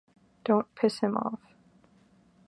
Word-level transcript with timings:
Don't 0.43 0.73
piss 0.73 1.01
him 1.01 1.15
off 1.15 1.39